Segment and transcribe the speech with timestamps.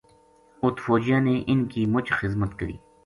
[0.63, 2.77] اُت فوجیاں نے اِنھ کی مُچ خذمت کری